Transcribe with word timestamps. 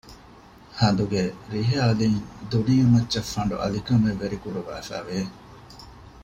ހަނދުގެ 0.79 1.21
ރިހި 1.51 1.75
އަލިން 1.83 2.17
ދުނިޔެމައްޗަށް 2.51 3.31
ފަނޑު 3.33 3.55
އަލިކަމެއް 3.61 4.19
ވެރިކުރުވާފައި 4.21 5.05
ވެ 5.07 5.19